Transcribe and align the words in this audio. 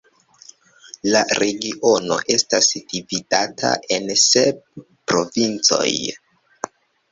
La 1.15 1.19
regiono 1.39 2.17
estas 2.37 2.71
dividata 2.95 3.75
en 3.99 4.09
sep 4.25 4.67
provincoj. 5.15 5.97